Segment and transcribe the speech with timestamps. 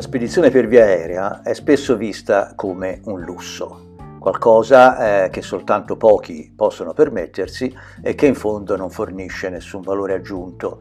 [0.00, 5.98] La spedizione per via aerea è spesso vista come un lusso, qualcosa eh, che soltanto
[5.98, 10.80] pochi possono permettersi e che in fondo non fornisce nessun valore aggiunto,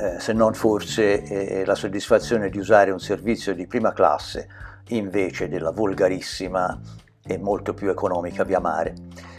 [0.00, 4.48] eh, se non forse eh, la soddisfazione di usare un servizio di prima classe
[4.88, 6.76] invece della volgarissima
[7.24, 8.94] e molto più economica via mare.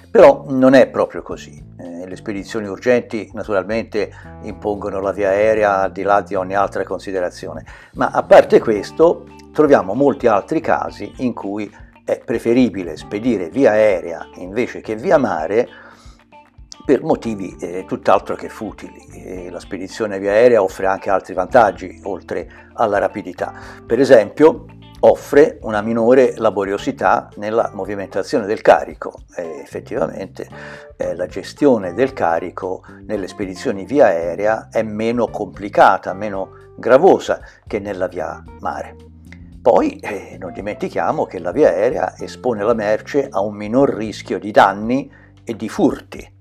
[0.09, 1.63] Però non è proprio così.
[1.79, 4.11] Eh, le spedizioni urgenti naturalmente
[4.43, 9.25] impongono la via aerea al di là di ogni altra considerazione, ma a parte questo
[9.51, 11.69] troviamo molti altri casi in cui
[12.05, 15.67] è preferibile spedire via aerea invece che via mare
[16.85, 19.05] per motivi eh, tutt'altro che futili.
[19.11, 23.53] E la spedizione via aerea offre anche altri vantaggi oltre alla rapidità.
[23.85, 24.65] Per esempio,
[25.01, 30.47] offre una minore laboriosità nella movimentazione del carico e effettivamente
[30.97, 37.79] eh, la gestione del carico nelle spedizioni via aerea è meno complicata, meno gravosa che
[37.79, 38.95] nella via mare.
[39.61, 44.39] Poi eh, non dimentichiamo che la via aerea espone la merce a un minor rischio
[44.39, 45.11] di danni
[45.43, 46.35] e di furti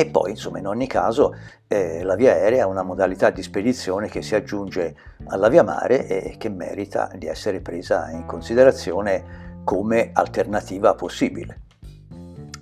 [0.00, 1.36] e poi, insomma, in ogni caso,
[1.68, 4.94] eh, la via aerea è una modalità di spedizione che si aggiunge
[5.26, 11.60] alla via mare e che merita di essere presa in considerazione come alternativa possibile.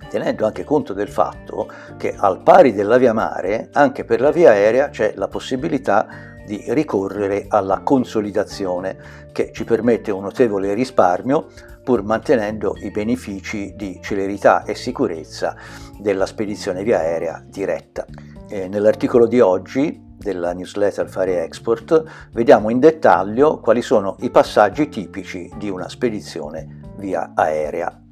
[0.09, 4.49] Tenendo anche conto del fatto che al pari della via mare, anche per la via
[4.49, 6.07] aerea c'è la possibilità
[6.49, 11.45] di ricorrere alla consolidazione che ci permette un notevole risparmio
[11.83, 15.55] pur mantenendo i benefici di celerità e sicurezza
[15.99, 18.03] della spedizione via aerea diretta.
[18.47, 24.89] E nell'articolo di oggi della newsletter Fare Export vediamo in dettaglio quali sono i passaggi
[24.89, 28.05] tipici di una spedizione via aerea.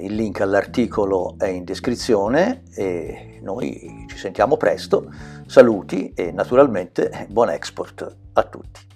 [0.00, 5.12] Il link all'articolo è in descrizione e noi ci sentiamo presto.
[5.46, 8.95] Saluti e naturalmente buon export a tutti.